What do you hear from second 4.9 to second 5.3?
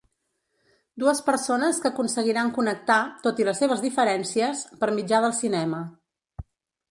mitjà